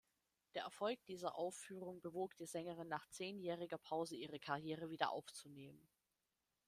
Der 0.55 0.63
Erfolg 0.63 1.05
dieser 1.05 1.35
Aufführung 1.35 2.01
bewog 2.01 2.35
die 2.35 2.47
Sängerin, 2.47 2.87
nach 2.87 3.07
zehnjähriger 3.09 3.77
Pause 3.77 4.15
ihre 4.15 4.39
Karriere 4.39 4.89
wieder 4.89 5.11
aufzunehmen. 5.11 5.87